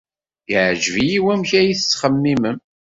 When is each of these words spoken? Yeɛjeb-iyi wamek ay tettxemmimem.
Yeɛjeb-iyi 0.51 1.19
wamek 1.25 1.51
ay 1.59 1.71
tettxemmimem. 1.75 2.57